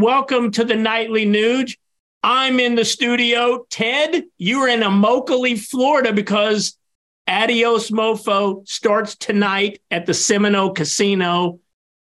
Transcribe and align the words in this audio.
welcome 0.00 0.50
to 0.52 0.64
the 0.64 0.74
Nightly 0.74 1.26
Nuge. 1.26 1.76
I'm 2.22 2.58
in 2.58 2.74
the 2.74 2.84
studio. 2.84 3.66
Ted, 3.70 4.24
you're 4.38 4.68
in 4.68 4.80
Immokalee, 4.80 5.58
Florida, 5.58 6.12
because 6.12 6.76
Adios 7.28 7.90
Mofo 7.90 8.66
starts 8.68 9.16
tonight 9.16 9.80
at 9.90 10.06
the 10.06 10.14
Seminole 10.14 10.72
Casino 10.72 11.60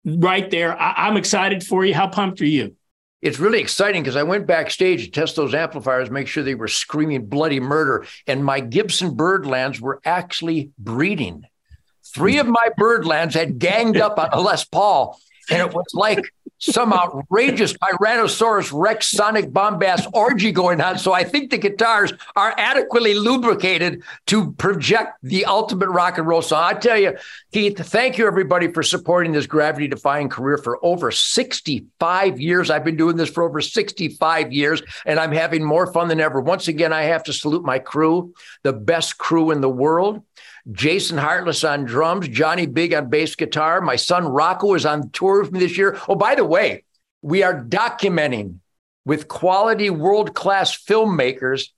right 0.05 0.51
there. 0.51 0.79
I- 0.79 1.09
am 1.09 1.17
excited 1.17 1.63
for 1.63 1.85
you. 1.85 1.95
How 1.95 2.09
pumped 2.09 2.41
are 2.41 2.47
you? 2.47 2.77
It's 3.21 3.39
really 3.39 3.61
exciting 3.61 4.03
because 4.03 4.17
I 4.17 4.25
went 4.25 4.47
backstage 4.47 5.05
to 5.05 5.11
test 5.11 5.37
those 5.37 5.55
amplifiers, 5.55 6.11
make 6.11 6.27
sure 6.27 6.43
they 6.43 6.57
were 6.57 6.69
screaming 6.69 7.27
bloody 7.27 7.61
murder. 7.61 8.07
And 8.27 8.45
my 8.45 8.61
Gibson 8.61 9.17
Byrdlands 9.17 9.81
were 9.81 10.01
actually 10.05 10.71
breeding. 10.79 11.45
Three 12.05 12.39
of 12.39 12.49
my 12.49 12.69
Byrdlands 12.79 13.35
had 13.35 13.59
ganged 13.59 13.97
up 13.97 14.19
on 14.19 14.31
a 14.33 14.41
Les 14.41 14.65
Paul. 14.65 15.19
And 15.51 15.61
it 15.61 15.73
was 15.73 15.87
like 15.95 16.25
some 16.63 16.93
outrageous 16.93 17.73
Tyrannosaurus 17.73 18.71
Rex 18.73 19.09
sonic 19.09 19.53
bombast 19.53 20.07
orgy 20.15 20.53
going 20.53 20.81
on. 20.81 20.97
So 20.97 21.13
I 21.13 21.25
think 21.25 21.51
the 21.51 21.59
guitars 21.59 22.13
are 22.37 22.55
adequately 22.57 23.15
lubricated 23.15 24.03
to 24.27 24.53
project 24.53 25.19
the 25.25 25.45
ultimate 25.45 25.89
rock 25.89 26.19
and 26.19 26.27
roll 26.27 26.41
song. 26.41 26.63
I 26.63 26.75
tell 26.75 26.97
you, 26.97 27.17
Keith, 27.53 27.79
thank 27.79 28.17
you 28.17 28.29
everybody 28.29 28.69
for 28.69 28.85
supporting 28.85 29.33
this 29.33 29.47
gravity 29.47 29.89
defying 29.89 30.29
career 30.29 30.57
for 30.57 30.79
over 30.85 31.11
65 31.11 32.41
years. 32.41 32.71
I've 32.71 32.85
been 32.85 32.97
doing 32.97 33.17
this 33.17 33.31
for 33.31 33.43
over 33.43 33.61
65 33.61 34.53
years 34.53 34.83
and 35.05 35.19
I'm 35.19 35.33
having 35.33 35.65
more 35.65 35.93
fun 35.93 36.07
than 36.07 36.21
ever. 36.21 36.41
Once 36.41 36.69
again, 36.69 36.93
I 36.93 37.03
have 37.03 37.25
to 37.25 37.33
salute 37.33 37.65
my 37.65 37.81
crew, 37.81 38.35
the 38.63 38.73
best 38.73 39.19
crew 39.19 39.51
in 39.51 39.61
the 39.61 39.69
world. 39.69 40.23
Jason 40.71 41.19
Hartless 41.19 41.65
on 41.65 41.85
drums, 41.85 42.29
Johnny 42.29 42.67
Big 42.67 42.95
on 42.95 43.11
bass 43.11 43.35
guitar. 43.35 43.81
My 43.81 43.97
son 43.97 44.27
Rocco 44.27 44.75
is 44.75 44.87
on 44.87 45.11
tour 45.11 45.43
with 45.43 45.53
me 45.53 45.59
this 45.59 45.77
year. 45.77 45.99
Oh, 46.09 46.15
by 46.15 46.35
the 46.35 46.45
way, 46.45 46.85
we 47.21 47.43
are 47.43 47.65
documenting 47.65 48.59
with 49.05 49.29
quality 49.29 49.91
world 49.91 50.35
class 50.35 50.77
filmmakers 50.77 51.69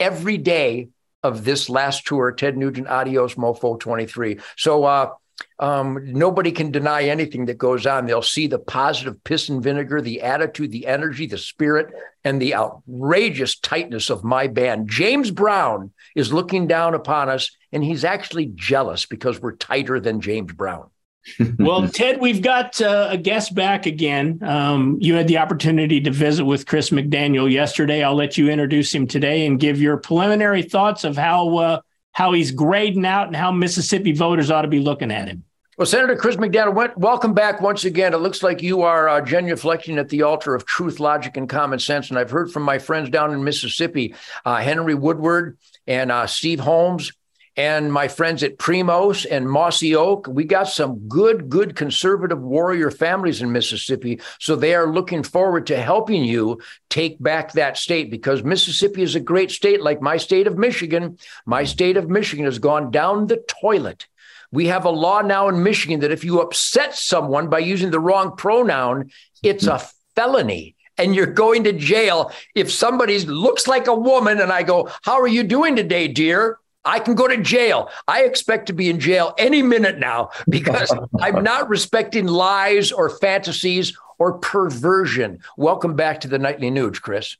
every 0.00 0.38
day 0.38 0.88
of 1.22 1.44
this 1.44 1.70
last 1.70 2.06
tour, 2.06 2.32
Ted 2.32 2.56
Nugent 2.56 2.88
Adios 2.88 3.36
Mofo 3.36 3.78
23. 3.78 4.40
So, 4.56 4.84
uh, 4.84 5.10
um, 5.58 5.98
nobody 6.12 6.52
can 6.52 6.70
deny 6.70 7.04
anything 7.04 7.46
that 7.46 7.58
goes 7.58 7.86
on. 7.86 8.06
They'll 8.06 8.22
see 8.22 8.46
the 8.46 8.58
positive 8.58 9.22
piss 9.24 9.48
and 9.48 9.62
vinegar, 9.62 10.00
the 10.00 10.22
attitude, 10.22 10.72
the 10.72 10.86
energy, 10.86 11.26
the 11.26 11.38
spirit, 11.38 11.92
and 12.24 12.40
the 12.40 12.54
outrageous 12.54 13.58
tightness 13.58 14.10
of 14.10 14.24
my 14.24 14.46
band. 14.46 14.88
James 14.88 15.30
Brown 15.30 15.92
is 16.14 16.32
looking 16.32 16.66
down 16.66 16.94
upon 16.94 17.28
us, 17.28 17.50
and 17.74 17.84
he's 17.84 18.04
actually 18.04 18.46
jealous 18.54 19.04
because 19.04 19.42
we're 19.42 19.56
tighter 19.56 20.00
than 20.00 20.20
James 20.20 20.52
Brown. 20.52 20.88
well, 21.58 21.88
Ted, 21.88 22.20
we've 22.20 22.42
got 22.42 22.80
uh, 22.80 23.08
a 23.10 23.16
guest 23.16 23.54
back 23.54 23.86
again. 23.86 24.38
Um, 24.42 24.98
you 25.00 25.14
had 25.14 25.26
the 25.26 25.38
opportunity 25.38 26.00
to 26.02 26.10
visit 26.10 26.44
with 26.44 26.66
Chris 26.66 26.90
McDaniel 26.90 27.50
yesterday. 27.50 28.04
I'll 28.04 28.14
let 28.14 28.38
you 28.38 28.50
introduce 28.50 28.94
him 28.94 29.06
today 29.06 29.46
and 29.46 29.58
give 29.58 29.80
your 29.80 29.96
preliminary 29.96 30.62
thoughts 30.62 31.02
of 31.02 31.16
how 31.16 31.56
uh, 31.56 31.80
how 32.12 32.32
he's 32.32 32.52
grading 32.52 33.04
out 33.04 33.26
and 33.26 33.34
how 33.34 33.50
Mississippi 33.50 34.12
voters 34.12 34.50
ought 34.50 34.62
to 34.62 34.68
be 34.68 34.80
looking 34.80 35.10
at 35.10 35.28
him. 35.28 35.44
Well, 35.76 35.86
Senator 35.86 36.14
Chris 36.14 36.36
McDaniel, 36.36 36.96
welcome 36.96 37.34
back 37.34 37.60
once 37.60 37.84
again. 37.84 38.14
It 38.14 38.18
looks 38.18 38.44
like 38.44 38.62
you 38.62 38.82
are 38.82 39.08
uh, 39.08 39.20
genuflecting 39.22 39.98
at 39.98 40.08
the 40.08 40.22
altar 40.22 40.54
of 40.54 40.64
truth, 40.64 41.00
logic, 41.00 41.36
and 41.36 41.48
common 41.48 41.80
sense. 41.80 42.10
And 42.10 42.18
I've 42.18 42.30
heard 42.30 42.52
from 42.52 42.62
my 42.62 42.78
friends 42.78 43.10
down 43.10 43.32
in 43.32 43.42
Mississippi, 43.42 44.14
uh, 44.44 44.58
Henry 44.58 44.94
Woodward 44.94 45.58
and 45.88 46.12
uh, 46.12 46.28
Steve 46.28 46.60
Holmes, 46.60 47.10
and 47.56 47.92
my 47.92 48.08
friends 48.08 48.42
at 48.42 48.58
Primos 48.58 49.26
and 49.30 49.48
Mossy 49.48 49.94
Oak. 49.94 50.26
We 50.26 50.44
got 50.44 50.68
some 50.68 51.08
good, 51.08 51.48
good 51.48 51.76
conservative 51.76 52.40
warrior 52.40 52.90
families 52.90 53.42
in 53.42 53.52
Mississippi. 53.52 54.20
So 54.40 54.56
they 54.56 54.74
are 54.74 54.92
looking 54.92 55.22
forward 55.22 55.66
to 55.68 55.80
helping 55.80 56.24
you 56.24 56.60
take 56.90 57.22
back 57.22 57.52
that 57.52 57.76
state 57.76 58.10
because 58.10 58.42
Mississippi 58.42 59.02
is 59.02 59.14
a 59.14 59.20
great 59.20 59.50
state, 59.50 59.80
like 59.82 60.02
my 60.02 60.16
state 60.16 60.46
of 60.46 60.58
Michigan. 60.58 61.18
My 61.46 61.64
state 61.64 61.96
of 61.96 62.10
Michigan 62.10 62.44
has 62.44 62.58
gone 62.58 62.90
down 62.90 63.26
the 63.26 63.44
toilet. 63.60 64.08
We 64.50 64.66
have 64.66 64.84
a 64.84 64.90
law 64.90 65.20
now 65.20 65.48
in 65.48 65.62
Michigan 65.62 66.00
that 66.00 66.12
if 66.12 66.24
you 66.24 66.40
upset 66.40 66.94
someone 66.94 67.48
by 67.48 67.58
using 67.60 67.90
the 67.90 68.00
wrong 68.00 68.36
pronoun, 68.36 69.10
it's 69.42 69.66
a 69.66 69.82
felony 70.14 70.76
and 70.96 71.14
you're 71.14 71.26
going 71.26 71.64
to 71.64 71.72
jail 71.72 72.30
if 72.54 72.70
somebody 72.70 73.18
looks 73.20 73.66
like 73.66 73.88
a 73.88 73.94
woman 73.94 74.40
and 74.40 74.52
I 74.52 74.62
go, 74.62 74.88
How 75.02 75.20
are 75.20 75.28
you 75.28 75.42
doing 75.42 75.76
today, 75.76 76.08
dear? 76.08 76.58
I 76.84 76.98
can 76.98 77.14
go 77.14 77.26
to 77.26 77.36
jail. 77.38 77.90
I 78.06 78.24
expect 78.24 78.66
to 78.66 78.72
be 78.72 78.90
in 78.90 79.00
jail 79.00 79.34
any 79.38 79.62
minute 79.62 79.98
now 79.98 80.30
because 80.48 80.94
I'm 81.20 81.42
not 81.42 81.68
respecting 81.68 82.26
lies 82.26 82.92
or 82.92 83.08
fantasies 83.08 83.96
or 84.18 84.38
perversion. 84.38 85.40
Welcome 85.56 85.96
back 85.96 86.20
to 86.20 86.28
the 86.28 86.38
Nightly 86.38 86.70
Nuge, 86.70 87.00
Chris. 87.00 87.36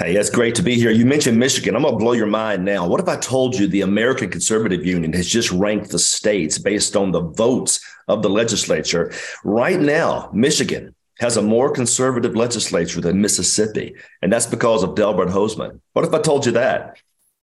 Hey, 0.00 0.16
it's 0.16 0.28
great 0.28 0.56
to 0.56 0.62
be 0.62 0.74
here. 0.74 0.90
You 0.90 1.06
mentioned 1.06 1.38
Michigan. 1.38 1.76
I'm 1.76 1.82
going 1.82 1.94
to 1.94 1.98
blow 1.98 2.14
your 2.14 2.26
mind 2.26 2.64
now. 2.64 2.84
What 2.84 3.00
if 3.00 3.06
I 3.06 3.16
told 3.16 3.54
you 3.54 3.68
the 3.68 3.82
American 3.82 4.28
Conservative 4.28 4.84
Union 4.84 5.12
has 5.12 5.28
just 5.28 5.52
ranked 5.52 5.90
the 5.90 6.00
states 6.00 6.58
based 6.58 6.96
on 6.96 7.12
the 7.12 7.20
votes 7.20 7.78
of 8.08 8.20
the 8.20 8.28
legislature? 8.28 9.12
Right 9.44 9.78
now, 9.78 10.30
Michigan 10.32 10.96
has 11.20 11.36
a 11.36 11.42
more 11.42 11.70
conservative 11.70 12.34
legislature 12.34 13.00
than 13.00 13.20
Mississippi, 13.20 13.94
and 14.20 14.32
that's 14.32 14.46
because 14.46 14.82
of 14.82 14.96
Delbert 14.96 15.28
Hosemann. 15.28 15.80
What 15.92 16.04
if 16.04 16.12
I 16.12 16.18
told 16.18 16.44
you 16.44 16.52
that? 16.52 16.98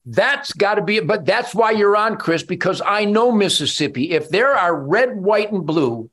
That's 0.09 0.53
got 0.53 0.75
to 0.75 0.81
be 0.81 0.97
it. 0.97 1.07
But 1.07 1.25
that's 1.25 1.53
why 1.53 1.72
you're 1.72 1.97
on, 1.97 2.16
Chris, 2.16 2.41
because 2.41 2.81
I 2.85 3.03
know 3.03 3.29
Mississippi. 3.29 4.12
If 4.12 4.29
there 4.29 4.53
are 4.53 4.73
red, 4.73 5.18
white, 5.18 5.51
and 5.51 5.66
blue, 5.66 6.09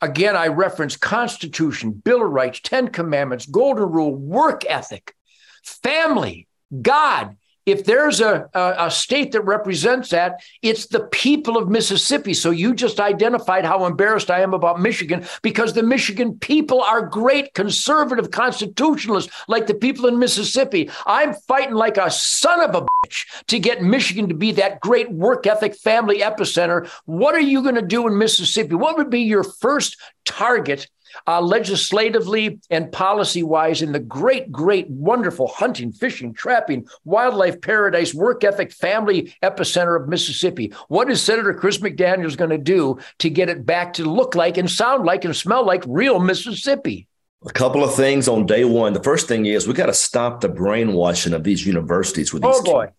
again, 0.00 0.36
I 0.36 0.46
reference 0.46 0.96
Constitution, 0.96 1.90
Bill 1.90 2.24
of 2.24 2.30
Rights, 2.30 2.60
Ten 2.62 2.88
Commandments, 2.88 3.46
Golden 3.46 3.90
Rule, 3.90 4.14
work 4.14 4.64
ethic, 4.68 5.16
family, 5.64 6.46
God, 6.80 7.36
if 7.66 7.84
there's 7.84 8.20
a, 8.20 8.48
a, 8.54 8.74
a, 8.86 8.90
state 8.90 9.32
that 9.32 9.42
represents 9.42 10.10
that, 10.10 10.42
it's 10.62 10.86
the 10.86 11.06
people 11.08 11.56
of 11.56 11.68
Mississippi. 11.68 12.34
So 12.34 12.50
you 12.50 12.74
just 12.74 12.98
identified 12.98 13.64
how 13.64 13.86
embarrassed 13.86 14.30
I 14.30 14.40
am 14.40 14.54
about 14.54 14.80
Michigan 14.80 15.24
because 15.42 15.72
the 15.72 15.82
Michigan 15.82 16.38
people 16.38 16.82
are 16.82 17.06
great 17.06 17.54
conservative 17.54 18.30
constitutionalists 18.30 19.32
like 19.48 19.66
the 19.66 19.74
people 19.74 20.06
in 20.06 20.18
Mississippi. 20.18 20.90
I'm 21.06 21.34
fighting 21.34 21.74
like 21.74 21.96
a 21.96 22.10
son 22.10 22.60
of 22.60 22.74
a 22.74 22.82
bitch 22.82 23.26
to 23.46 23.58
get 23.58 23.82
Michigan 23.82 24.28
to 24.28 24.34
be 24.34 24.52
that 24.52 24.80
great 24.80 25.10
work 25.10 25.46
ethic 25.46 25.76
family 25.76 26.18
epicenter. 26.18 26.88
What 27.04 27.34
are 27.34 27.40
you 27.40 27.62
going 27.62 27.76
to 27.76 27.82
do 27.82 28.06
in 28.06 28.18
Mississippi? 28.18 28.74
What 28.74 28.96
would 28.96 29.10
be 29.10 29.20
your 29.20 29.44
first 29.44 29.96
target 30.24 30.88
uh, 31.26 31.40
legislatively 31.40 32.60
and 32.70 32.90
policy 32.92 33.42
wise 33.42 33.82
in 33.82 33.92
the 33.92 33.98
great, 33.98 34.50
great, 34.50 34.88
wonderful 34.90 35.48
hunting, 35.48 35.92
fishing, 35.92 36.32
trapping, 36.32 36.86
wildlife 37.04 37.60
paradise, 37.60 38.14
work 38.14 38.44
ethic, 38.44 38.72
family 38.72 39.34
epicenter 39.42 40.00
of 40.00 40.08
Mississippi. 40.08 40.72
What 40.88 41.10
is 41.10 41.20
Senator 41.20 41.54
Chris 41.54 41.78
McDaniels 41.78 42.36
going 42.36 42.50
to 42.50 42.58
do 42.58 42.98
to 43.18 43.30
get 43.30 43.48
it 43.48 43.66
back 43.66 43.94
to 43.94 44.04
look 44.04 44.34
like 44.34 44.56
and 44.56 44.70
sound 44.70 45.04
like 45.04 45.24
and 45.24 45.34
smell 45.34 45.64
like 45.64 45.84
real 45.86 46.18
Mississippi? 46.18 47.08
A 47.44 47.52
couple 47.52 47.82
of 47.82 47.94
things 47.94 48.28
on 48.28 48.46
day 48.46 48.64
one. 48.64 48.92
The 48.92 49.02
first 49.02 49.26
thing 49.26 49.46
is 49.46 49.66
we 49.66 49.74
got 49.74 49.86
to 49.86 49.94
stop 49.94 50.40
the 50.40 50.48
brainwashing 50.48 51.32
of 51.32 51.42
these 51.42 51.66
universities 51.66 52.32
with 52.32 52.42
these. 52.42 52.54
Oh 52.54 52.62
boy. 52.62 52.86
Kids. 52.86 52.96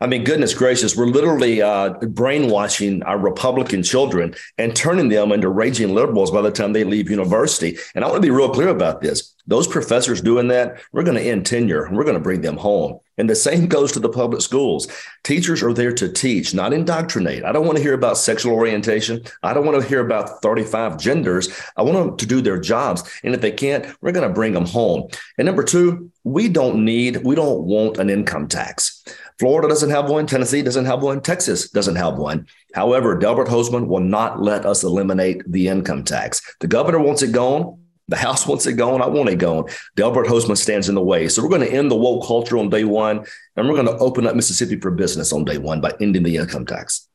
I 0.00 0.06
mean, 0.06 0.24
goodness 0.24 0.54
gracious, 0.54 0.96
we're 0.96 1.06
literally 1.06 1.62
uh, 1.62 1.90
brainwashing 1.90 3.02
our 3.04 3.18
Republican 3.18 3.82
children 3.82 4.34
and 4.58 4.74
turning 4.74 5.08
them 5.08 5.32
into 5.32 5.48
raging 5.48 5.94
liberals 5.94 6.30
by 6.30 6.42
the 6.42 6.50
time 6.50 6.72
they 6.72 6.84
leave 6.84 7.10
university. 7.10 7.76
And 7.94 8.04
I 8.04 8.08
want 8.08 8.22
to 8.22 8.26
be 8.26 8.30
real 8.30 8.50
clear 8.50 8.68
about 8.68 9.00
this. 9.00 9.34
Those 9.46 9.66
professors 9.66 10.20
doing 10.20 10.48
that, 10.48 10.80
we're 10.92 11.02
going 11.02 11.16
to 11.16 11.22
end 11.22 11.46
tenure 11.46 11.84
and 11.84 11.96
we're 11.96 12.04
going 12.04 12.14
to 12.14 12.20
bring 12.20 12.40
them 12.40 12.56
home. 12.56 13.00
And 13.16 13.30
the 13.30 13.36
same 13.36 13.66
goes 13.68 13.92
to 13.92 14.00
the 14.00 14.08
public 14.08 14.42
schools. 14.42 14.88
Teachers 15.22 15.62
are 15.62 15.72
there 15.72 15.92
to 15.92 16.08
teach, 16.08 16.54
not 16.54 16.72
indoctrinate. 16.72 17.44
I 17.44 17.52
don't 17.52 17.66
want 17.66 17.78
to 17.78 17.82
hear 17.82 17.94
about 17.94 18.18
sexual 18.18 18.54
orientation. 18.54 19.22
I 19.42 19.54
don't 19.54 19.66
want 19.66 19.80
to 19.80 19.88
hear 19.88 20.04
about 20.04 20.42
35 20.42 20.98
genders. 20.98 21.48
I 21.76 21.82
want 21.82 21.98
them 21.98 22.16
to 22.16 22.26
do 22.26 22.40
their 22.40 22.58
jobs. 22.58 23.02
And 23.22 23.34
if 23.34 23.40
they 23.40 23.52
can't, 23.52 23.86
we're 24.00 24.12
going 24.12 24.28
to 24.28 24.34
bring 24.34 24.52
them 24.52 24.66
home. 24.66 25.08
And 25.38 25.46
number 25.46 25.62
two, 25.62 26.10
we 26.24 26.48
don't 26.48 26.84
need, 26.84 27.18
we 27.24 27.34
don't 27.34 27.64
want 27.64 27.98
an 27.98 28.10
income 28.10 28.48
tax. 28.48 29.04
Florida 29.38 29.68
doesn't 29.68 29.90
have 29.90 30.08
one. 30.08 30.26
Tennessee 30.26 30.62
doesn't 30.62 30.84
have 30.84 31.02
one. 31.02 31.20
Texas 31.20 31.68
doesn't 31.70 31.96
have 31.96 32.16
one. 32.16 32.46
However, 32.74 33.18
Delbert 33.18 33.48
Hosemann 33.48 33.88
will 33.88 34.00
not 34.00 34.40
let 34.40 34.64
us 34.64 34.84
eliminate 34.84 35.42
the 35.50 35.68
income 35.68 36.04
tax. 36.04 36.40
The 36.60 36.68
governor 36.68 37.00
wants 37.00 37.22
it 37.22 37.32
gone. 37.32 37.83
The 38.08 38.16
House 38.16 38.46
wants 38.46 38.66
it 38.66 38.74
gone. 38.74 39.00
I 39.00 39.06
want 39.06 39.30
it 39.30 39.36
gone. 39.36 39.64
Delbert 39.96 40.26
Hosemann 40.26 40.58
stands 40.58 40.88
in 40.88 40.94
the 40.94 41.00
way. 41.02 41.28
So 41.28 41.42
we're 41.42 41.48
going 41.48 41.62
to 41.62 41.72
end 41.72 41.90
the 41.90 41.96
woke 41.96 42.26
culture 42.26 42.58
on 42.58 42.68
day 42.68 42.84
one, 42.84 43.24
and 43.56 43.68
we're 43.68 43.74
going 43.74 43.86
to 43.86 43.96
open 43.96 44.26
up 44.26 44.36
Mississippi 44.36 44.78
for 44.78 44.90
business 44.90 45.32
on 45.32 45.44
day 45.44 45.58
one 45.58 45.80
by 45.80 45.92
ending 46.00 46.22
the 46.22 46.36
income 46.36 46.66
tax. 46.66 47.08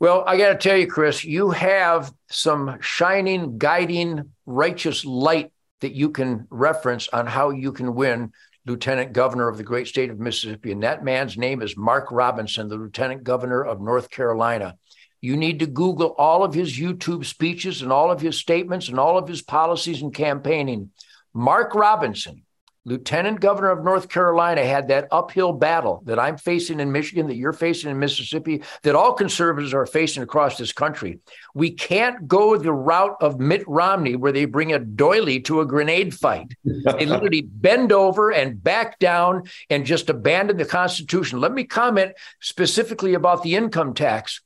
Well, 0.00 0.24
I 0.26 0.36
got 0.36 0.48
to 0.48 0.56
tell 0.56 0.76
you, 0.76 0.86
Chris, 0.86 1.22
you 1.22 1.50
have 1.50 2.12
some 2.28 2.78
shining, 2.80 3.58
guiding, 3.58 4.32
righteous 4.46 5.04
light 5.04 5.52
that 5.80 5.92
you 5.92 6.10
can 6.10 6.46
reference 6.50 7.08
on 7.08 7.26
how 7.26 7.50
you 7.50 7.72
can 7.72 7.94
win 7.94 8.32
lieutenant 8.64 9.12
governor 9.12 9.48
of 9.48 9.58
the 9.58 9.62
great 9.62 9.86
state 9.86 10.10
of 10.10 10.18
Mississippi. 10.18 10.72
And 10.72 10.82
that 10.82 11.04
man's 11.04 11.36
name 11.36 11.62
is 11.62 11.76
Mark 11.76 12.10
Robinson, 12.10 12.68
the 12.68 12.76
lieutenant 12.76 13.22
governor 13.22 13.64
of 13.64 13.80
North 13.80 14.10
Carolina. 14.10 14.76
You 15.22 15.36
need 15.36 15.60
to 15.60 15.66
Google 15.66 16.08
all 16.18 16.42
of 16.42 16.52
his 16.52 16.76
YouTube 16.76 17.24
speeches 17.24 17.80
and 17.80 17.92
all 17.92 18.10
of 18.10 18.20
his 18.20 18.36
statements 18.36 18.88
and 18.88 18.98
all 18.98 19.16
of 19.16 19.28
his 19.28 19.40
policies 19.40 20.02
and 20.02 20.12
campaigning. 20.12 20.90
Mark 21.32 21.76
Robinson, 21.76 22.42
lieutenant 22.84 23.38
governor 23.38 23.70
of 23.70 23.84
North 23.84 24.08
Carolina, 24.08 24.64
had 24.64 24.88
that 24.88 25.06
uphill 25.12 25.52
battle 25.52 26.02
that 26.06 26.18
I'm 26.18 26.36
facing 26.38 26.80
in 26.80 26.90
Michigan, 26.90 27.28
that 27.28 27.36
you're 27.36 27.52
facing 27.52 27.88
in 27.88 28.00
Mississippi, 28.00 28.64
that 28.82 28.96
all 28.96 29.12
conservatives 29.12 29.72
are 29.72 29.86
facing 29.86 30.24
across 30.24 30.58
this 30.58 30.72
country. 30.72 31.20
We 31.54 31.70
can't 31.70 32.26
go 32.26 32.56
the 32.56 32.72
route 32.72 33.16
of 33.20 33.38
Mitt 33.38 33.62
Romney 33.68 34.16
where 34.16 34.32
they 34.32 34.46
bring 34.46 34.72
a 34.72 34.80
doily 34.80 35.38
to 35.42 35.60
a 35.60 35.66
grenade 35.66 36.14
fight. 36.14 36.52
they 36.64 37.06
literally 37.06 37.42
bend 37.42 37.92
over 37.92 38.32
and 38.32 38.60
back 38.60 38.98
down 38.98 39.44
and 39.70 39.86
just 39.86 40.10
abandon 40.10 40.56
the 40.56 40.64
Constitution. 40.64 41.40
Let 41.40 41.52
me 41.52 41.62
comment 41.62 42.14
specifically 42.40 43.14
about 43.14 43.44
the 43.44 43.54
income 43.54 43.94
tax. 43.94 44.40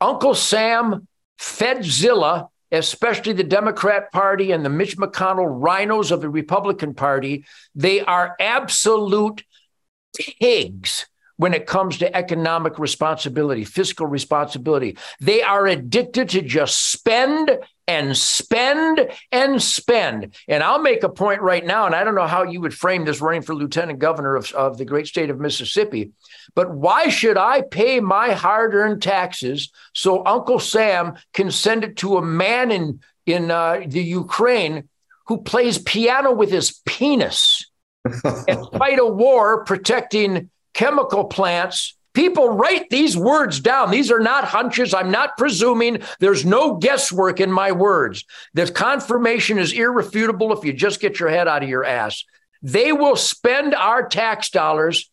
Uncle 0.00 0.34
Sam, 0.34 1.06
Fedzilla, 1.38 2.48
especially 2.72 3.32
the 3.32 3.44
Democrat 3.44 4.10
Party 4.12 4.52
and 4.52 4.64
the 4.64 4.70
Mitch 4.70 4.96
McConnell 4.96 5.60
RINOs 5.60 6.10
of 6.10 6.20
the 6.20 6.28
Republican 6.28 6.94
Party, 6.94 7.44
they 7.74 8.00
are 8.00 8.36
absolute 8.40 9.44
pigs 10.16 11.06
when 11.36 11.54
it 11.54 11.66
comes 11.66 11.98
to 11.98 12.16
economic 12.16 12.78
responsibility, 12.78 13.64
fiscal 13.64 14.06
responsibility. 14.06 14.96
They 15.20 15.42
are 15.42 15.66
addicted 15.66 16.28
to 16.30 16.42
just 16.42 16.92
spend 16.92 17.50
and 17.86 18.16
spend 18.16 19.08
and 19.30 19.62
spend. 19.62 20.34
And 20.48 20.62
I'll 20.62 20.80
make 20.80 21.02
a 21.02 21.08
point 21.08 21.42
right 21.42 21.64
now, 21.64 21.86
and 21.86 21.94
I 21.94 22.04
don't 22.04 22.14
know 22.14 22.26
how 22.26 22.42
you 22.42 22.60
would 22.60 22.74
frame 22.74 23.04
this 23.04 23.20
running 23.20 23.42
for 23.42 23.54
lieutenant 23.54 23.98
governor 23.98 24.36
of, 24.36 24.50
of 24.52 24.78
the 24.78 24.84
great 24.84 25.06
state 25.06 25.30
of 25.30 25.40
Mississippi, 25.40 26.12
but 26.54 26.70
why 26.70 27.08
should 27.08 27.36
I 27.36 27.62
pay 27.62 28.00
my 28.00 28.32
hard 28.32 28.74
earned 28.74 29.02
taxes 29.02 29.70
so 29.92 30.24
Uncle 30.26 30.58
Sam 30.58 31.16
can 31.32 31.50
send 31.50 31.84
it 31.84 31.96
to 31.98 32.16
a 32.16 32.22
man 32.22 32.70
in, 32.70 33.00
in 33.26 33.50
uh, 33.50 33.82
the 33.86 34.02
Ukraine 34.02 34.88
who 35.26 35.38
plays 35.42 35.78
piano 35.78 36.32
with 36.32 36.50
his 36.50 36.80
penis 36.84 37.70
and 38.48 38.66
fight 38.76 38.98
a 38.98 39.06
war 39.06 39.64
protecting 39.64 40.50
chemical 40.74 41.24
plants. 41.24 41.96
People 42.14 42.50
write 42.50 42.88
these 42.90 43.16
words 43.16 43.58
down. 43.60 43.90
These 43.90 44.10
are 44.12 44.20
not 44.20 44.44
hunches. 44.44 44.94
I'm 44.94 45.10
not 45.10 45.36
presuming. 45.36 45.98
There's 46.20 46.44
no 46.44 46.76
guesswork 46.76 47.40
in 47.40 47.50
my 47.50 47.72
words. 47.72 48.24
The 48.54 48.70
confirmation 48.70 49.58
is 49.58 49.72
irrefutable 49.72 50.56
if 50.56 50.64
you 50.64 50.72
just 50.72 51.00
get 51.00 51.18
your 51.18 51.28
head 51.28 51.48
out 51.48 51.64
of 51.64 51.68
your 51.68 51.84
ass. 51.84 52.24
They 52.62 52.92
will 52.92 53.16
spend 53.16 53.74
our 53.74 54.08
tax 54.08 54.48
dollars 54.50 55.10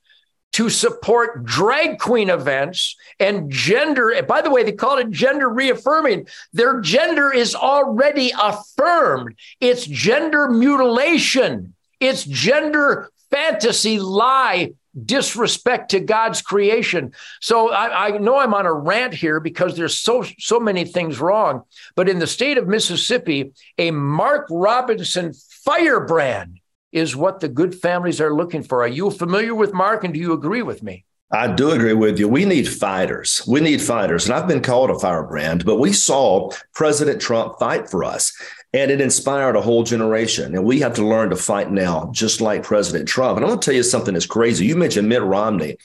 to 0.53 0.69
support 0.69 1.44
drag 1.44 1.98
queen 1.98 2.30
events 2.30 2.95
and 3.19 3.50
gender. 3.51 4.21
By 4.27 4.42
the 4.42 4.51
way, 4.51 4.63
they 4.63 4.74
call 4.74 4.97
it 4.97 5.09
gender 5.09 5.50
reaffirming. 5.50 6.27
Their 6.54 6.81
gender 6.81 7.33
is 7.33 7.56
already 7.56 8.31
affirmed. 8.39 9.36
It's 9.59 9.86
gender 9.86 10.50
mutilation. 10.50 11.74
It's 12.00 12.25
gender 12.25 13.09
fantasy 13.31 13.97
lie 13.97 14.74
disrespect 15.06 15.92
to 15.92 16.00
God's 16.00 16.42
creation. 16.42 17.14
So 17.40 17.72
I, 17.72 18.08
I, 18.08 18.18
know 18.18 18.38
I'm 18.38 18.54
on 18.54 18.66
a 18.66 18.74
rant 18.74 19.14
here 19.14 19.40
because 19.40 19.78
there's 19.78 19.98
so 19.98 20.26
so 20.38 20.60
many 20.60 20.86
things 20.86 21.20
wrong. 21.20 21.64
But 21.96 22.10
in 22.10 22.20
the 22.20 22.28
state 22.28 22.58
of 22.58 22.68
Mississippi, 22.68 23.54
a 23.78 23.92
Mark 23.92 24.48
Robinson 24.50 25.34
firebrand 25.64 26.60
is 26.92 27.16
what 27.16 27.40
the 27.40 27.48
good 27.48 27.74
families 27.74 28.20
are 28.20 28.34
looking 28.34 28.64
for. 28.64 28.84
Are 28.84 28.88
you 28.88 29.10
familiar 29.12 29.56
with 29.56 29.74
Mark 29.74 30.04
and 30.04 30.14
do 30.14 30.20
you 30.20 30.34
agree 30.34 30.62
with 30.62 30.84
me? 30.84 31.06
I 31.33 31.48
do 31.54 31.72
agree 31.72 31.94
with 31.94 32.19
you. 32.19 32.28
We 32.28 32.44
need 32.44 32.68
fighters. 32.68 33.42
We 33.48 33.62
need 33.62 33.81
fighters. 33.81 34.25
And 34.25 34.33
I've 34.33 34.48
been 34.48 34.62
called 34.62 34.89
a 34.89 35.00
firebrand, 35.00 35.66
but 35.66 35.80
we 35.80 35.94
saw 35.94 36.51
President 36.74 37.22
Trump 37.22 37.57
fight 37.57 37.89
for 37.89 38.04
us 38.04 38.33
and 38.74 38.92
it 38.92 39.01
inspired 39.01 39.56
a 39.56 39.62
whole 39.62 39.83
generation. 39.83 40.56
And 40.56 40.66
we 40.66 40.80
have 40.81 40.94
to 40.95 41.06
learn 41.06 41.30
to 41.30 41.36
fight 41.36 41.72
now, 41.72 42.10
just 42.13 42.42
like 42.42 42.63
President 42.63 43.07
Trump. 43.07 43.38
And 43.38 43.45
I'm 43.45 43.50
going 43.50 43.60
to 43.60 43.66
tell 43.66 43.75
you 43.75 43.83
something 43.83 44.13
that's 44.13 44.25
crazy. 44.25 44.66
You 44.66 44.75
mentioned 44.75 45.10
Mitt 45.10 45.24
Romney. 45.24 45.78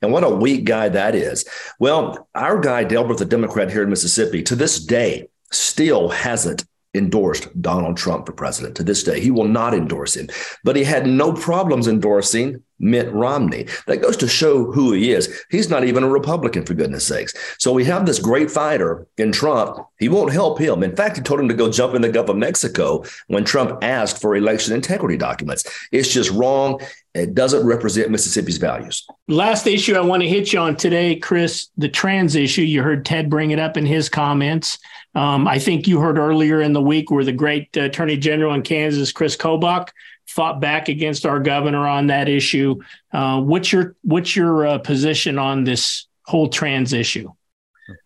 And 0.00 0.12
what 0.12 0.24
a 0.24 0.30
weak 0.30 0.64
guy 0.64 0.88
that 0.88 1.16
is. 1.16 1.44
Well, 1.80 2.28
our 2.34 2.60
guy, 2.60 2.84
Delbert, 2.84 3.18
the 3.18 3.24
Democrat 3.24 3.70
here 3.70 3.82
in 3.82 3.90
Mississippi, 3.90 4.44
to 4.44 4.54
this 4.54 4.84
day, 4.84 5.28
still 5.50 6.08
hasn't 6.08 6.64
endorsed 6.94 7.60
Donald 7.60 7.96
Trump 7.96 8.26
for 8.26 8.32
president 8.32 8.76
to 8.76 8.84
this 8.84 9.02
day. 9.02 9.20
He 9.20 9.32
will 9.32 9.48
not 9.48 9.74
endorse 9.74 10.14
him, 10.16 10.28
but 10.62 10.76
he 10.76 10.84
had 10.84 11.06
no 11.06 11.32
problems 11.32 11.88
endorsing 11.88 12.62
Mitt 12.78 13.12
Romney. 13.12 13.66
That 13.86 14.02
goes 14.02 14.16
to 14.18 14.28
show 14.28 14.70
who 14.70 14.92
he 14.92 15.12
is. 15.12 15.44
He's 15.50 15.70
not 15.70 15.84
even 15.84 16.04
a 16.04 16.08
Republican, 16.08 16.64
for 16.64 16.74
goodness 16.74 17.06
sakes. 17.06 17.34
So 17.58 17.72
we 17.72 17.84
have 17.84 18.06
this 18.06 18.18
great 18.18 18.50
fighter 18.50 19.06
in 19.16 19.32
Trump. 19.32 19.78
He 19.98 20.08
won't 20.08 20.32
help 20.32 20.58
him. 20.58 20.82
In 20.82 20.94
fact, 20.94 21.16
he 21.16 21.22
told 21.22 21.40
him 21.40 21.48
to 21.48 21.54
go 21.54 21.70
jump 21.70 21.94
in 21.94 22.02
the 22.02 22.08
Gulf 22.08 22.28
of 22.28 22.36
Mexico 22.36 23.04
when 23.26 23.44
Trump 23.44 23.82
asked 23.82 24.20
for 24.20 24.36
election 24.36 24.74
integrity 24.74 25.16
documents. 25.16 25.64
It's 25.92 26.12
just 26.12 26.30
wrong. 26.30 26.80
It 27.14 27.34
doesn't 27.34 27.66
represent 27.66 28.10
Mississippi's 28.10 28.58
values. 28.58 29.06
Last 29.26 29.66
issue 29.66 29.94
I 29.94 30.00
want 30.00 30.22
to 30.22 30.28
hit 30.28 30.52
you 30.52 30.60
on 30.60 30.76
today, 30.76 31.16
Chris, 31.16 31.68
the 31.76 31.88
trans 31.88 32.36
issue. 32.36 32.62
You 32.62 32.82
heard 32.82 33.04
Ted 33.04 33.28
bring 33.28 33.50
it 33.50 33.58
up 33.58 33.76
in 33.76 33.86
his 33.86 34.08
comments. 34.08 34.78
Um, 35.14 35.48
I 35.48 35.58
think 35.58 35.88
you 35.88 36.00
heard 36.00 36.18
earlier 36.18 36.60
in 36.60 36.74
the 36.74 36.82
week 36.82 37.10
where 37.10 37.24
the 37.24 37.32
great 37.32 37.76
Attorney 37.76 38.16
General 38.16 38.54
in 38.54 38.62
Kansas, 38.62 39.10
Chris 39.10 39.36
Kobach, 39.36 39.88
fought 40.38 40.60
back 40.60 40.88
against 40.88 41.26
our 41.26 41.40
governor 41.40 41.88
on 41.88 42.06
that 42.06 42.28
issue. 42.28 42.80
Uh, 43.12 43.40
what's 43.40 43.72
your 43.72 43.96
what's 44.02 44.36
your 44.36 44.68
uh, 44.68 44.78
position 44.78 45.36
on 45.36 45.64
this 45.64 46.06
whole 46.26 46.48
trans 46.48 46.92
issue? 46.92 47.28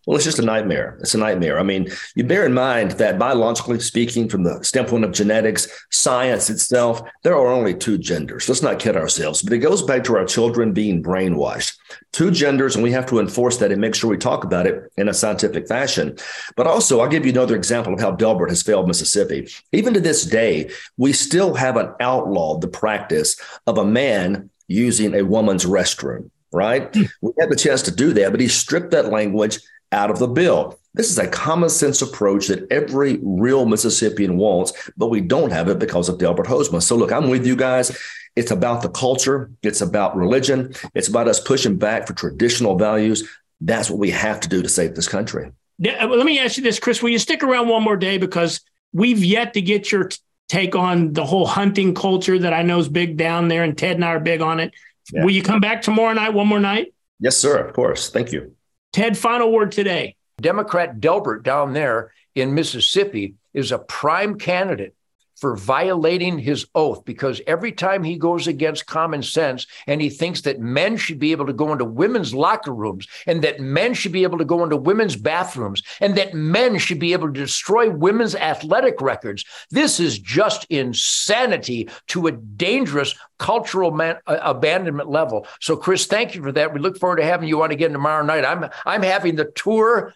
Well, 0.05 0.15
it's 0.15 0.25
just 0.25 0.39
a 0.39 0.43
nightmare. 0.43 0.97
It's 1.01 1.13
a 1.13 1.17
nightmare. 1.17 1.59
I 1.59 1.63
mean, 1.63 1.89
you 2.15 2.23
bear 2.23 2.45
in 2.45 2.53
mind 2.53 2.91
that 2.91 3.19
biologically 3.19 3.79
speaking, 3.79 4.29
from 4.29 4.43
the 4.43 4.63
standpoint 4.63 5.03
of 5.03 5.11
genetics, 5.11 5.67
science 5.91 6.49
itself, 6.49 7.01
there 7.23 7.35
are 7.35 7.47
only 7.47 7.73
two 7.73 7.97
genders. 7.97 8.47
Let's 8.47 8.61
not 8.61 8.79
kid 8.79 8.95
ourselves. 8.95 9.41
But 9.41 9.53
it 9.53 9.59
goes 9.59 9.81
back 9.81 10.03
to 10.05 10.17
our 10.17 10.25
children 10.25 10.71
being 10.71 11.03
brainwashed. 11.03 11.75
Two 12.11 12.31
genders, 12.31 12.75
and 12.75 12.83
we 12.83 12.91
have 12.91 13.05
to 13.07 13.19
enforce 13.19 13.57
that 13.57 13.71
and 13.71 13.81
make 13.81 13.95
sure 13.95 14.09
we 14.09 14.17
talk 14.17 14.43
about 14.43 14.67
it 14.67 14.91
in 14.97 15.09
a 15.09 15.13
scientific 15.13 15.67
fashion. 15.67 16.15
But 16.55 16.67
also, 16.67 16.99
I'll 16.99 17.09
give 17.09 17.25
you 17.25 17.31
another 17.31 17.55
example 17.55 17.93
of 17.93 17.99
how 17.99 18.11
Delbert 18.11 18.49
has 18.49 18.63
failed 18.63 18.87
Mississippi. 18.87 19.47
Even 19.71 19.93
to 19.93 19.99
this 19.99 20.23
day, 20.23 20.69
we 20.97 21.13
still 21.13 21.55
haven't 21.55 21.91
outlawed 21.99 22.61
the 22.61 22.67
practice 22.67 23.35
of 23.67 23.77
a 23.77 23.85
man 23.85 24.49
using 24.67 25.13
a 25.13 25.23
woman's 25.23 25.65
restroom 25.65 26.29
right? 26.53 26.95
Hmm. 26.95 27.03
we 27.21 27.33
had 27.39 27.49
the 27.49 27.55
chance 27.55 27.81
to 27.83 27.91
do 27.91 28.13
that, 28.13 28.31
but 28.31 28.39
he 28.39 28.47
stripped 28.47 28.91
that 28.91 29.09
language 29.09 29.59
out 29.93 30.11
of 30.11 30.19
the 30.19 30.27
bill. 30.27 30.79
This 30.95 31.09
is 31.09 31.17
a 31.17 31.27
common 31.27 31.69
sense 31.69 32.01
approach 32.01 32.47
that 32.47 32.71
every 32.71 33.19
real 33.23 33.65
Mississippian 33.65 34.37
wants, 34.37 34.91
but 34.97 35.07
we 35.07 35.21
don't 35.21 35.51
have 35.51 35.69
it 35.69 35.79
because 35.79 36.09
of 36.09 36.19
Delbert 36.19 36.45
Hosemann. 36.45 36.83
So, 36.83 36.95
look, 36.95 37.11
I'm 37.11 37.29
with 37.29 37.47
you 37.47 37.55
guys. 37.55 37.97
It's 38.35 38.51
about 38.51 38.81
the 38.81 38.89
culture, 38.89 39.51
it's 39.61 39.81
about 39.81 40.15
religion, 40.15 40.73
it's 40.95 41.07
about 41.07 41.27
us 41.27 41.39
pushing 41.39 41.77
back 41.77 42.07
for 42.07 42.13
traditional 42.13 42.77
values. 42.77 43.29
That's 43.61 43.89
what 43.89 43.99
we 43.99 44.09
have 44.09 44.39
to 44.41 44.49
do 44.49 44.61
to 44.63 44.69
save 44.69 44.95
this 44.95 45.07
country. 45.07 45.51
Yeah, 45.77 46.05
let 46.05 46.25
me 46.25 46.39
ask 46.39 46.57
you 46.57 46.63
this, 46.63 46.79
Chris. 46.79 47.01
Will 47.01 47.09
you 47.09 47.19
stick 47.19 47.43
around 47.43 47.69
one 47.69 47.83
more 47.83 47.97
day? 47.97 48.17
Because 48.17 48.61
we've 48.91 49.23
yet 49.23 49.53
to 49.53 49.61
get 49.61 49.91
your 49.91 50.05
t- 50.05 50.17
take 50.49 50.75
on 50.75 51.13
the 51.13 51.25
whole 51.25 51.45
hunting 51.45 51.93
culture 51.93 52.37
that 52.39 52.53
I 52.53 52.63
know 52.63 52.79
is 52.79 52.89
big 52.89 53.17
down 53.17 53.47
there, 53.47 53.63
and 53.63 53.77
Ted 53.77 53.95
and 53.95 54.05
I 54.05 54.09
are 54.09 54.19
big 54.19 54.41
on 54.41 54.59
it. 54.59 54.73
Yeah. 55.11 55.23
Will 55.23 55.31
you 55.31 55.43
come 55.43 55.59
back 55.59 55.81
tomorrow 55.81 56.13
night, 56.13 56.33
one 56.33 56.47
more 56.47 56.59
night? 56.59 56.93
Yes, 57.19 57.37
sir. 57.37 57.57
Of 57.57 57.73
course. 57.73 58.09
Thank 58.09 58.31
you. 58.31 58.55
Ted, 58.93 59.17
final 59.17 59.51
word 59.51 59.71
today. 59.71 60.15
Democrat 60.39 60.99
Delbert 61.01 61.43
down 61.43 61.73
there 61.73 62.13
in 62.35 62.53
Mississippi 62.53 63.33
is 63.53 63.71
a 63.71 63.79
prime 63.79 64.37
candidate 64.37 64.95
for 65.43 65.57
violating 65.57 66.39
his 66.39 66.65
oath 66.73 67.03
because 67.03 67.41
every 67.47 67.73
time 67.73 68.01
he 68.01 68.15
goes 68.15 68.47
against 68.47 68.85
common 68.85 69.21
sense 69.21 69.67
and 69.87 70.01
he 70.01 70.09
thinks 70.09 70.39
that 70.39 70.61
men 70.61 70.95
should 70.95 71.19
be 71.19 71.33
able 71.33 71.45
to 71.45 71.51
go 71.51 71.73
into 71.73 71.83
women's 71.83 72.33
locker 72.33 72.73
rooms 72.73 73.05
and 73.27 73.41
that 73.41 73.59
men 73.59 73.93
should 73.93 74.13
be 74.13 74.23
able 74.23 74.37
to 74.37 74.45
go 74.45 74.63
into 74.63 74.77
women's 74.77 75.17
bathrooms 75.17 75.83
and 75.99 76.15
that 76.15 76.33
men 76.33 76.77
should 76.77 76.97
be 76.97 77.11
able 77.11 77.27
to 77.27 77.41
destroy 77.41 77.89
women's 77.89 78.35
athletic 78.35 79.01
records, 79.01 79.43
this 79.69 79.99
is 79.99 80.17
just 80.17 80.65
insanity 80.69 81.89
to 82.07 82.27
a 82.27 82.31
dangerous 82.31 83.13
cultural 83.37 83.91
man, 83.91 84.15
uh, 84.27 84.37
abandonment 84.43 85.09
level. 85.09 85.45
So, 85.59 85.75
Chris, 85.75 86.05
thank 86.05 86.35
you 86.35 86.41
for 86.41 86.53
that. 86.53 86.73
We 86.73 86.79
look 86.79 86.97
forward 86.97 87.17
to 87.17 87.25
having 87.25 87.49
you 87.49 87.61
on 87.63 87.71
again 87.71 87.91
tomorrow 87.91 88.23
night. 88.23 88.45
I'm 88.45 88.69
I'm 88.85 89.03
having 89.03 89.35
the 89.35 89.51
tour 89.55 90.13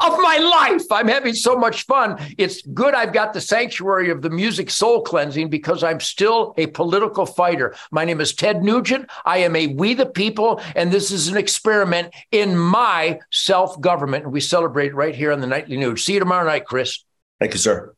of 0.00 0.18
my 0.18 0.38
life. 0.38 0.84
I'm 0.90 1.08
having 1.08 1.34
so 1.34 1.56
much 1.56 1.86
fun. 1.86 2.18
It's 2.36 2.62
good 2.62 2.94
I've 2.94 3.12
got 3.12 3.32
the 3.32 3.40
sanctuary 3.40 4.10
of 4.10 4.22
the 4.22 4.30
music 4.30 4.70
soul 4.70 5.02
cleansing 5.02 5.50
because 5.50 5.82
I'm 5.82 6.00
still 6.00 6.54
a 6.56 6.66
political 6.68 7.26
fighter. 7.26 7.74
My 7.90 8.04
name 8.04 8.20
is 8.20 8.34
Ted 8.34 8.62
Nugent. 8.62 9.08
I 9.24 9.38
am 9.38 9.56
a 9.56 9.68
We 9.68 9.94
the 9.94 10.06
People, 10.06 10.60
and 10.74 10.90
this 10.90 11.10
is 11.10 11.28
an 11.28 11.36
experiment 11.36 12.14
in 12.32 12.56
my 12.56 13.20
self 13.30 13.80
government. 13.80 14.24
And 14.24 14.32
we 14.32 14.40
celebrate 14.40 14.94
right 14.94 15.14
here 15.14 15.32
on 15.32 15.40
the 15.40 15.46
Nightly 15.46 15.76
Nuge. 15.76 16.00
See 16.00 16.14
you 16.14 16.18
tomorrow 16.18 16.46
night, 16.46 16.64
Chris. 16.64 17.04
Thank 17.38 17.52
you, 17.52 17.58
sir. 17.58 17.94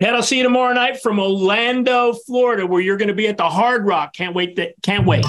Ted, 0.00 0.14
I'll 0.14 0.22
see 0.22 0.36
you 0.36 0.42
tomorrow 0.42 0.74
night 0.74 1.00
from 1.00 1.18
Orlando, 1.18 2.12
Florida, 2.12 2.66
where 2.66 2.82
you're 2.82 2.98
going 2.98 3.08
to 3.08 3.14
be 3.14 3.28
at 3.28 3.38
the 3.38 3.48
Hard 3.48 3.86
Rock. 3.86 4.12
Can't 4.12 4.34
wait. 4.34 4.56
To, 4.56 4.72
can't 4.82 5.06
wait. 5.06 5.24